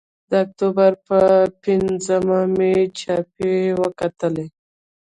د 0.29 0.31
اکتوبر 0.45 0.91
پر 1.07 1.39
پینځمه 1.63 2.39
مې 2.57 2.73
چاپه 2.99 3.51
وکتلې. 3.81 4.47